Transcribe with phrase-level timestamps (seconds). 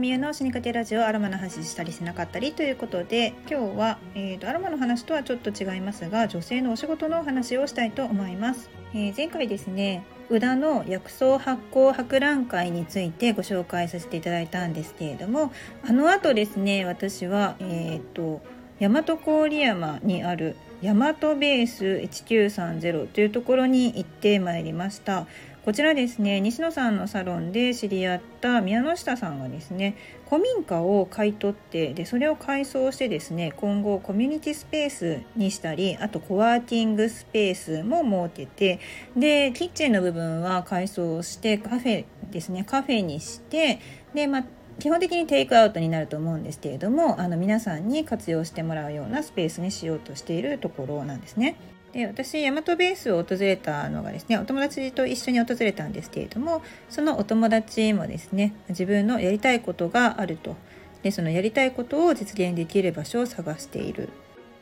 [0.00, 15.52] みゆの死にかけラジオアロマの話したりしなかったりということで今日は、えーと、アロマの話とはちょっと違いますが女性のお仕事の話をしたいと思います、えー、前回ですね宇田の薬草発酵博覧会についてご紹介させていただいたんですけれども
[15.86, 18.40] あの後ですね私はえっ、ー、と
[18.80, 25.26] 大和郡山にある大和ベース1930というところに行ってまいりました。
[25.64, 29.94] こちらですね西野さんのサロンで知り合った宮之下さんがですね
[30.28, 38.80] 古民家を買い取ってでそれを改装してですね今後コミュニティスペースにしたりあとコワーキングスペースも設けて
[39.14, 43.80] でキッチンの部分は改装してカフェですねカフェにして
[44.14, 44.44] でま
[44.78, 51.56] 基本的にテイクアウトになると思うんですけれどもあの皆さんに活用してもらうようなスペースにしようとしているところなんですね。
[51.92, 60.56] で私大和ベースを訪れたのがですねお友達と一緒に訪れたんですけれどもそのお友達もですね自分のやりたいことがあると。
[61.02, 64.10] でそのやりたいことを実現できる場所を探している。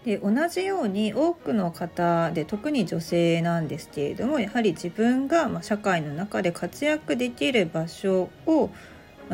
[0.04, 8.70] で同じように多くの方で特に女性なんですけれどもやはり自分が社会の中で活躍できる場所を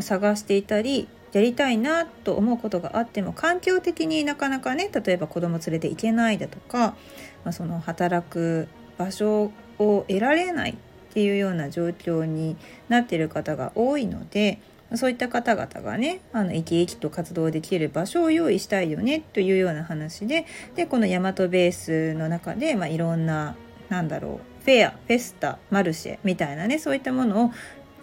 [0.01, 6.97] 探していたりやりたいなと思うことがあっても環境的になかなかね例えば子供連れて行けないだとか、
[7.45, 10.75] まあ、その働く場所を得られないっ
[11.13, 12.57] ていうような状況に
[12.89, 14.61] なっている方が多いので
[14.95, 20.47] そういった方々がねあの生き生きと活動できる場所を用意したいよねというような話で
[20.77, 23.57] でこの大和ベースの中で、まあ、いろんな
[23.89, 27.51] なんだろうフェアフェスタマルシェみたいなねそういったものを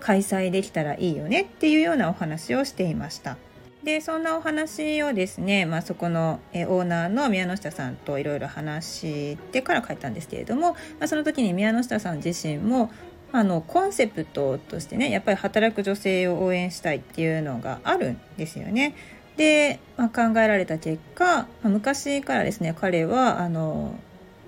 [0.01, 3.37] 開催できたらいいよねっていうようなお話をしていました。
[3.83, 12.91] でそんなお話をですね、まあ、そこのえオーナーの宮下さんといろいろ話してから書いたんですけれども、まあ、その時に宮下さん自身も
[13.31, 18.93] あのコンセプトとしてねやっぱり働く女性を応援したいっていうのがあるんですよね。
[19.37, 23.95] で、まあ、考えられた結果、まあ、昔からですね彼はあの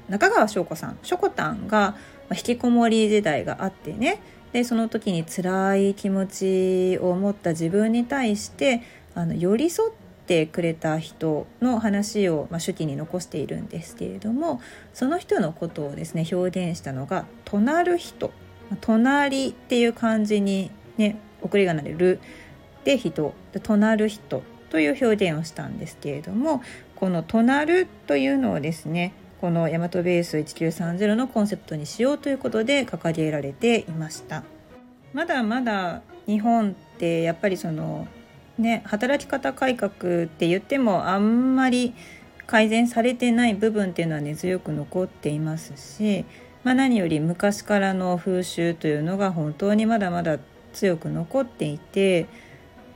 [0.09, 1.95] 中川翔子さんしょこたんが
[2.31, 4.19] 引きこもり時代があってね
[4.53, 8.84] でその時に辛い気持ちを持った自分に対して
[9.16, 9.91] あの寄り添っ
[10.28, 14.62] てくれた人の話を、まあ、手記に残しているんですけれども
[14.94, 18.31] その人のことをですね表現したのが「隣る人」
[18.80, 22.20] 「隣」っていう漢字にね送り仮名で「る」
[22.85, 26.62] で「人」で「隣る人」という表現をしたんですけれども
[26.96, 34.45] この「隣る」というのをですねこのヤマトベース1930のコンセプトにしようということで掲げられていました。
[35.11, 38.07] まだまだ日本ってやっぱりその
[38.57, 39.91] ね働き方改革っ
[40.27, 41.93] て言ってもあんまり
[42.47, 46.23] 改善されてない部分っていうのは根強く残っていますし、
[46.63, 50.39] まあ、何より昔からの風習というのが本当にまだまだ
[50.71, 52.27] 強く残っていて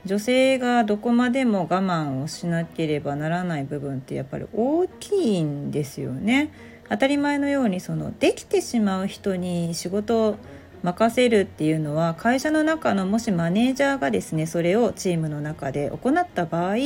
[0.08, 6.50] 女性がどこまでも我慢をしなければならない部分ってやっぱり大きいんですよね。
[6.88, 10.36] 当たり前のようにそのできてしまう人に仕事を
[10.82, 16.76] 任せるっていうのは会社の中のもしマネージャーがですねそれをチームの中で行った場合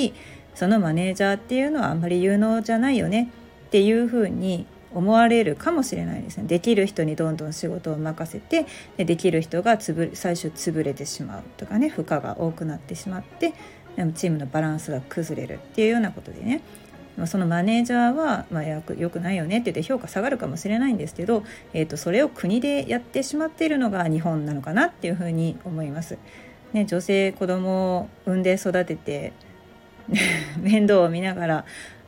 [0.56, 3.31] そのマネージャーっていうのはあんまり有能じゃないよね
[3.66, 8.66] っていうふうに思われるかもしれないですねできる人にどんどん仕事を任せて
[8.97, 13.54] でできる人がつぶ最初潰れてしまうとかね負荷が多くなってしまって
[14.14, 16.62] チームのバランスが崩れるっていうようなことでね
[17.26, 26.16] そのマネージャーは、まあ、よくないよねって言って評価下がるかもしれないんですけど、えー、とそれを国でやってしまっているのが日本なのかなっていうふうに思います。
[26.72, 29.34] ね、女性子供を産んで育てて
[30.59, 31.64] 面倒を見ながら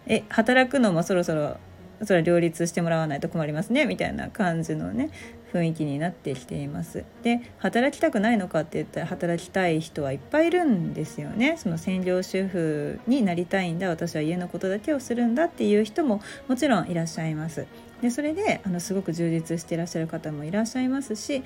[0.06, 1.56] え働くのもそろそろ
[2.02, 5.10] それは両立してもらわないと困りますねみたいな感じのね
[5.52, 7.04] 雰囲気になってきています。
[7.22, 11.56] で働きたくないのかって言ったら働きたい人はいっぱいいるんですよね。
[11.56, 17.66] その専業主婦になりたいんだ私は家のことだけをするんだっていう人ももちろんいらっしゃいます。
[18.02, 21.42] でそれであのすごく充実していらっしゃる方もいらっしゃいますし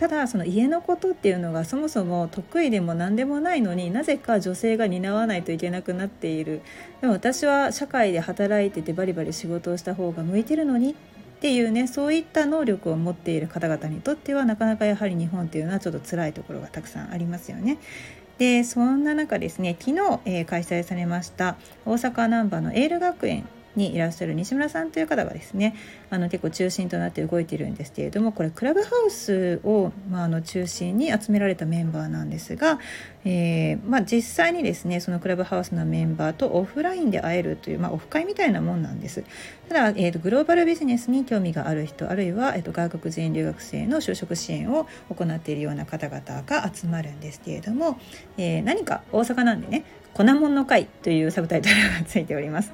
[0.00, 6.62] ただその家のことっていうのがそもそも得意でも何でもないのになぜか女性が担わないといけなくなっている
[7.02, 10.94] でも私は社会で働いててバリバリ仕事をした方が向いてるのにっ
[11.40, 17.76] ていうねそういった能力を持っている方々にとってはなかなかやはり日本っていうのはちょっと辛いところがたくさんありますよね。
[18.38, 23.46] でそんな中ですね昨日、えー、開催されました大阪難波のエール学園
[23.76, 25.76] にいらっしゃる西村さんという方がですね
[26.10, 32.78] あの結構中心となって動いているんですけれどもこれクラブハウスを、まあ、あの中心に集められたメンバーなんですが、
[33.24, 39.24] えーまあ、実際にですねそのクラブハウスのメンバーとオフラインで会えるという、まあ、オフ会みたいなもんなんです
[39.68, 47.98] ただ、えーと、グローバルビジネスに興味がある人あるいは、えーと、外国人留学生の就職支援を行っているような方々が集まるんですけれども、
[48.38, 49.84] えー、何か大阪なんでね
[50.14, 52.72] 粉もんの会というサブタイトルがついております。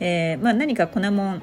[0.00, 1.42] えまあ、何か粉もん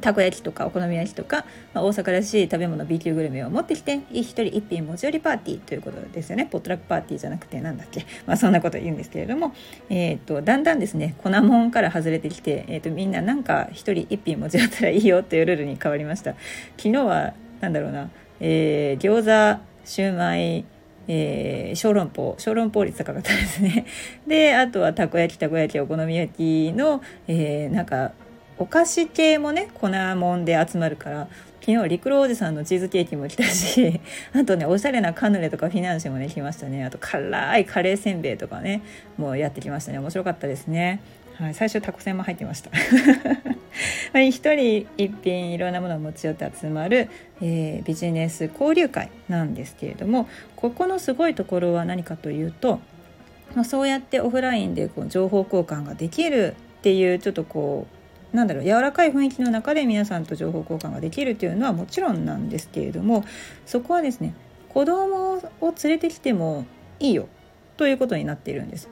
[0.00, 1.44] たこ焼きとかお好み焼きとか、
[1.74, 6.46] まあ、大阪らしい食べ物 B 級グルメを持ってきて一人一品持ち寄りパーティーということですよね。
[6.46, 9.52] ポットラックパーティーじゃなくてなんだっけ、まあ、そんなこと言うんですけれども、
[9.88, 16.34] えーと、だんだんですね粉もんから外れてきて、えーと、みんななんか一人一品持ち寄ったらいいよというルールに変わりました。
[16.76, 19.24] 昨日はなんだろうな、えー、餃
[19.56, 20.64] 子シューマイ
[21.12, 22.36] えー、小籠包。
[22.38, 23.84] 小籠包率高かったですね。
[24.28, 28.12] であとはたこ焼きたこ焼きお好み焼きの、えー、なんか
[28.60, 31.28] お菓子系もね粉もんで集まるから
[31.60, 34.00] 昨日陸路おじさんのチーズケーキも来たし
[34.34, 36.84] あとねおしゃれなカヌレとかフィナンシェもね来ましたね。
[36.84, 38.82] あと辛いカレーせんべいとかね
[39.16, 39.98] もうやってきましたね。
[39.98, 41.00] 面白かったですね。
[41.36, 42.70] はい、最初タコせんも入ってました。
[44.20, 47.08] 一人一品いろんなものを持ち寄って集まる、
[47.40, 52.80] えー、ビジネス交流会なんですけれどもここのすごいところは何かというと、
[53.54, 57.99] ま、そうやってオフラインでこう情報交換ができるっていうちょっとこう
[58.32, 63.24] なんだろう柔らかい雰囲気の中で皆さんと情報交換ができるというのはもちろんなんですけれども
[63.66, 64.34] そこはですね
[64.68, 66.64] 子供を連れてきても
[67.00, 67.28] いいよ
[67.76, 68.88] ということになっているんです。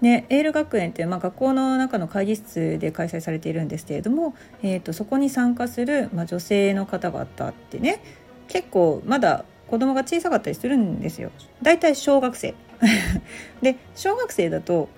[0.00, 8.00] ね、エール学園って、まあ、学校の中の会議室で開催されているんですけれども、えーと、そこに参加する、まあ、女性の方々ってね
[8.46, 11.30] 結構まだ子供が小さかったりするんですよ。
[11.62, 12.54] だいたい小学生
[13.60, 14.88] で小学生だと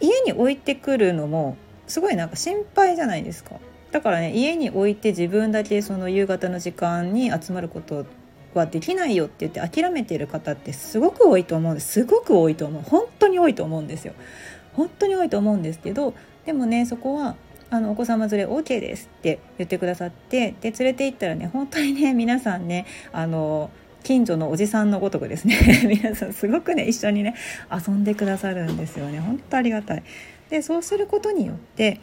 [0.00, 1.56] 家に置いてくるのも
[1.88, 3.56] すごいなんか心配じゃないですか。
[3.90, 8.04] だからね家に置いて自分だけその夕方の時間に集まること
[8.54, 11.92] はできないよって言って諦めてる方ってすごく多いと思うんです。
[11.92, 12.82] すごく多いと思う。
[12.82, 14.14] 本当に多いと思うんですよ。
[14.78, 16.14] 本当に多いと思うんですけど
[16.46, 17.34] でもねそこは
[17.70, 23.70] あのお子様連れ OK ですって言ってくださってで連れて行ったらね本当にね皆さんねあの
[24.04, 27.34] 近所のおじさんのごとくですね 皆さんすごくね一緒にね
[27.70, 29.18] 遊んでくださるんですよね。
[29.18, 30.02] 本当ありがたい。
[30.50, 32.00] でそうすることによって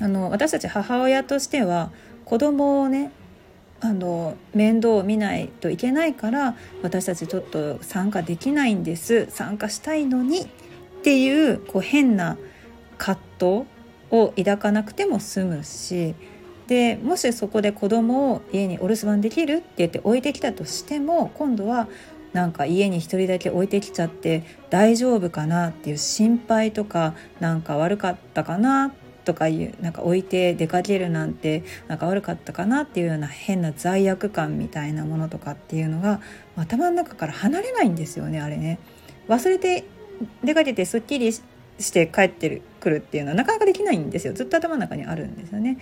[0.00, 1.90] あの私たち母親としては
[2.24, 3.12] 子供をね
[3.80, 10.46] あの面倒を見ないといけないから私たちちょっと参加できないんです参加したいのにっ
[11.02, 12.38] ていうこう変な
[12.98, 13.64] 葛藤
[14.10, 16.14] を抱かなくても済むし
[16.68, 21.88] でもしそこで子供を家にお留守番できるって言って置いてきたとしても今度は
[22.36, 28.92] なんか家に1人だけ置いてきちゃって大丈夫かなっていう心配とかなんか悪かったかな
[29.24, 36.20] とかいうなんか置いて出かけるなんてなんか悪かったかなっていうような変な罪悪感みたいなものとかっていうのが
[36.56, 38.80] 頭の中から離れないんですよねあれね。
[39.28, 39.86] 忘れて
[40.44, 41.42] 出かけてすっきりし
[41.90, 45.78] て帰ってくるっていうのはなかなかできないんですよずっと頭の中にあるんですよね。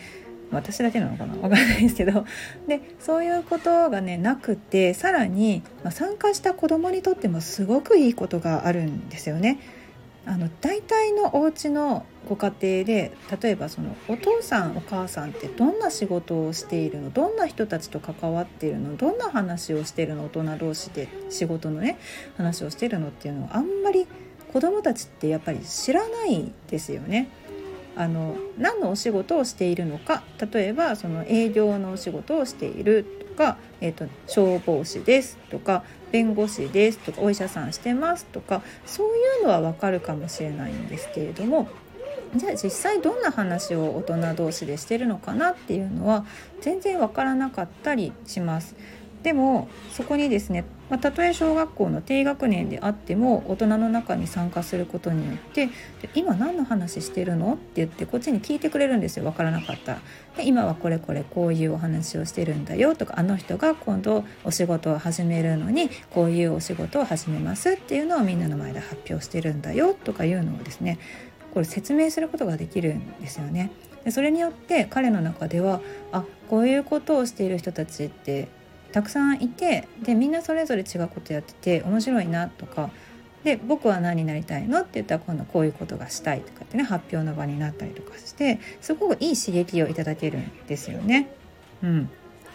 [0.54, 1.34] 私だけなのかな？
[1.34, 2.24] 分かんないですけど。
[2.66, 9.58] でそういうことがねなくてさらに、まあ、参加した子どもにとってもすごくいいことがあるんですよね。
[10.26, 13.12] あの大体のお家のご家庭で
[13.42, 17.10] 例えばそのお父さんお母さんってどんな仕事をしているの？
[17.10, 18.96] どんな人たちと関わっているの？
[18.96, 20.24] どんな話をしているの？
[20.24, 21.98] 大人同士で仕事のね
[22.38, 24.06] 話をしているのっていうのはあんまり
[24.50, 27.28] 子どもたちってやっぱり知らないですよね。
[27.96, 39.10] あの何のお仕事をしているのか例えばその営業のお仕事をしているとか、えーと、消防士ですとか弁護士ですとかお医者さんしてますとかそうい
[39.42, 41.68] うのは分かるかもしれないんですけれども
[42.36, 46.24] じゃあ実際どんな話を大人同士でしてるのかなっていうのは
[46.60, 48.74] 全然分からなかったりします。
[49.24, 55.70] でもそこにですね、まあ、たとえ小学校の低学年であっても大人の中に参加することによって
[56.14, 59.96] 「今何の話してるの?」って言ってこっちに聞いてくれるんですよ分からなかった。
[60.36, 70.98] で今はこれこれこういうお話をしてるんだよとかあの人が今度お仕事を始めるのにこういうお仕事を始めますっていうのをみんなの前で発表してるんだよとかいうのをですね
[71.54, 73.70] これ説明することができるんですよね。
[74.04, 75.80] でそれによって彼の中では
[76.12, 78.48] あこういうことをしている人たちって
[78.94, 82.90] たくさんいてでみんなそれぞれ違うことやってて面白いなとか
[83.42, 91.28] で僕は何になりたいのって言ったら今度こういうことがしたいとかってね発表の場になったりとかしてすごくいい刺激をいただけるんですよね。
[91.82, 92.08] うん、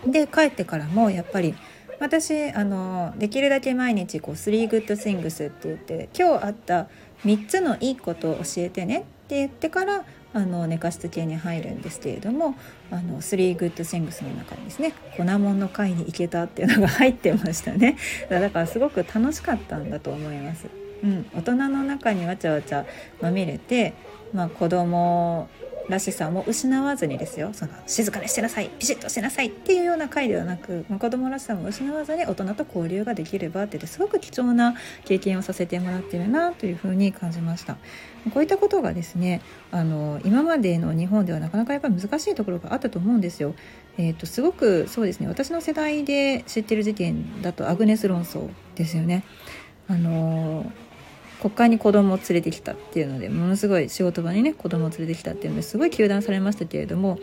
[0.07, 1.55] で帰ってからもやっぱり
[1.99, 6.87] 私あのできるだけ毎日こう「3 good things」って言って今日あった
[7.25, 12.55] 3つのいいことを教えてねって言ってからあの寝かしつけに入るんですけれども
[12.91, 17.97] 「あの3 good things」の中にですね「粉もんの会に行けた」っていうのが入ってましたね
[18.29, 20.67] だからすごく楽しかったんだと思います。
[21.01, 22.85] うん、大人の中にわちゃわちゃ
[23.21, 23.93] まみれて、
[24.33, 25.47] まあ、子供
[25.89, 27.49] らしさも失わずにですよ。
[27.53, 28.69] その静かにしてなさい。
[28.79, 37.77] ピシッとしてなさいっていうような回ではなく子供らしさも失わずに大人と交流ができればってってすごく貴重な経験をさせてもらってるなというふうに感じました。
[38.33, 39.41] こういったことがですね
[39.71, 43.55] あの今までの日本ではなかなかやっぱり難しいところがあったと思うんですよ。
[43.97, 49.23] えーと、すごくそうですね私の世代で知ってる事件だとアグネス論争ですよね。
[49.87, 50.88] あのー
[51.39, 57.17] 国会に子供を連れてきたっていうのでものすごい仕事場にね子供を連れてきたっていうのですごい糾弾されましたけれども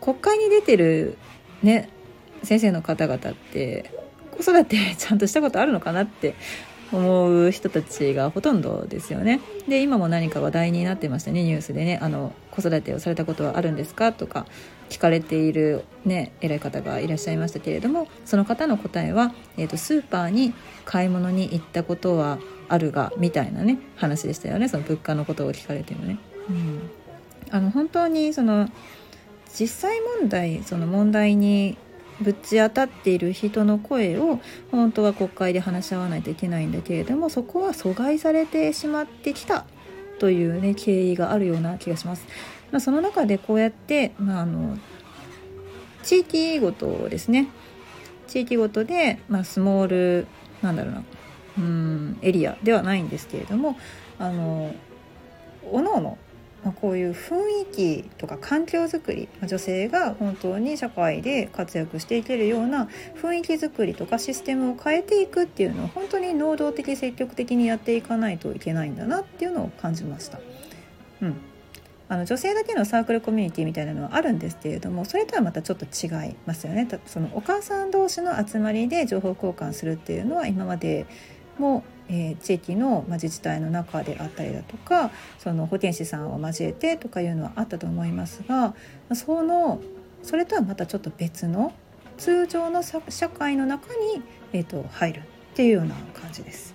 [0.00, 1.18] 国会に出てる
[1.62, 1.90] ね
[2.42, 3.90] 先生の方々って
[4.30, 6.34] 子育てちゃんとしたことあるのかなって
[6.92, 9.40] 思う人たちがほとんどですよね。
[9.68, 14.46] で今も何か話題になってましたねニュースでねあの子育てをされたことはあるんですかとか
[14.88, 22.38] 聞かれているね偉い方がいらっしゃいましたけれどもその方の答えは、えーと、スーパーに買い物に行ったことは
[22.68, 26.18] あるがみたいなね話でしたよねその物価のことを聞かれてもね。
[26.48, 26.90] うん、
[27.50, 28.68] あの本当にその
[29.58, 31.76] 実際問題その問題に
[32.20, 39.66] ぶち当たっている人の声を本当は国会で話し合わないといけないんだけれどもそこは阻害されてしまってきた
[40.18, 42.26] というね経緯があるような気がします。
[42.72, 44.76] まあ、その中でこうやって、まあ、あの
[46.02, 47.48] 地域ごとですね
[48.26, 50.26] 地域ごとで、まあ、スモール
[50.62, 51.04] なんだろうな
[51.58, 53.78] うんエリアではないんですけれども
[54.18, 54.74] あの
[55.70, 56.18] おのおの
[56.66, 57.36] まあ、こういう雰
[57.70, 62.88] 囲気とか環境づくり、まあ、女性が本当に社会で活躍していけるような
[63.22, 70.40] 雰囲気づくりとかシステムを変えていくっていうのを本当に能動的積極的にやっていかないといけないんだなっていうのを感じました。
[71.22, 71.36] うん
[72.08, 81.06] あの女性だけのサークルコミュニティみたいなのはあるんですけれどもそれとはまたちょっと違いますよねそのお母さん同士の集まりで情報交換するっていうのは今まで
[81.58, 88.74] もえー、地域の、まあ、自治体の中であったりだとかその保健師さんを交えてとかいうのはあったと思いますが
[89.14, 89.80] その
[90.22, 91.72] それとはまたちょっと別の
[92.16, 94.22] 通常の社会の中に、
[94.52, 95.22] えーと、入るっ
[95.54, 96.74] ていうような感じです。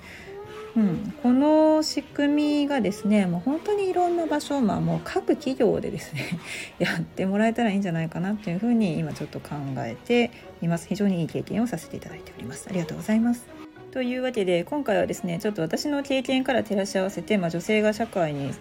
[0.76, 6.40] うん、この仕組みがですねもう本当にいろんな場所、まあ、もう各企業でですね
[6.80, 10.88] やってもらえたらいいんじゃないかなっていうふうに今ちょっと考えています。
[10.88, 12.68] 非常にいい経験をさせていただいております。
[12.70, 13.61] ありがとうございます。
[13.92, 18.54] というわけで今回はですねちょっと私の経験から照らし合わせて、まあ、女性が社会に、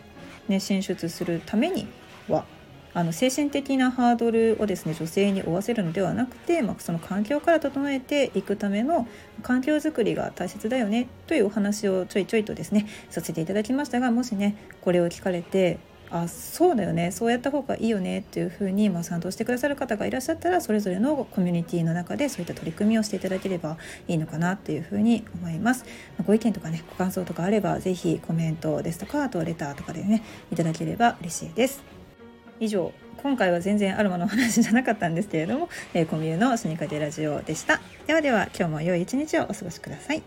[0.48, 1.86] ね、進出するために
[2.28, 2.44] は
[2.92, 9.06] あの精神的なハードルをですね女性に負わせるのではなくて、まあ、その環境から整えていくための
[9.44, 15.78] 環境づくりが大切だよねというお話をちょいちょいとですねさせていただきましたがもしねこれを聞かれて
[16.12, 17.12] あそうだよね。
[17.12, 23.76] そうやった方がいいよねっていうふうに、まあ、賛同してくださる方がいらっしゃったらそれぞれのコミュニティの中でそういった取り組みをしていただければ
[24.08, 25.84] いいのかなっていうふうに思います、
[26.18, 31.82] ま、ご意見とかねご感想とかあれば是非コメントですとかあとレターとかでねいただければ嬉しいです。
[32.58, 37.80] 以上今回は全然アロマの話じゃなかったんですけれども、えー、コミュのスニーカーでラジオでした。
[38.06, 40.22] ではでは今日も良い一日をお過ごしください。